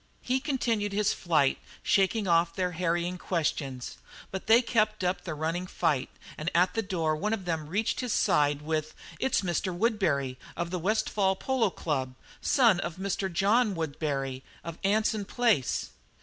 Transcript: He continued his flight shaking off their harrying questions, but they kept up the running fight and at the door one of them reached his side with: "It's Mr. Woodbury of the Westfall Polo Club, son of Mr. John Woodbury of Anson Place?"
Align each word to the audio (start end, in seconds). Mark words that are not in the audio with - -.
He 0.23 0.39
continued 0.39 0.93
his 0.93 1.13
flight 1.13 1.59
shaking 1.83 2.27
off 2.27 2.55
their 2.55 2.71
harrying 2.71 3.19
questions, 3.19 3.99
but 4.31 4.47
they 4.47 4.63
kept 4.63 5.03
up 5.03 5.21
the 5.21 5.35
running 5.35 5.67
fight 5.67 6.09
and 6.39 6.49
at 6.55 6.73
the 6.73 6.81
door 6.81 7.15
one 7.15 7.33
of 7.33 7.45
them 7.45 7.67
reached 7.67 7.99
his 7.99 8.11
side 8.11 8.63
with: 8.63 8.95
"It's 9.19 9.41
Mr. 9.43 9.71
Woodbury 9.71 10.39
of 10.57 10.71
the 10.71 10.79
Westfall 10.79 11.35
Polo 11.35 11.69
Club, 11.69 12.15
son 12.41 12.79
of 12.79 12.95
Mr. 12.95 13.31
John 13.31 13.75
Woodbury 13.75 14.41
of 14.63 14.79
Anson 14.83 15.23
Place?" 15.23 15.91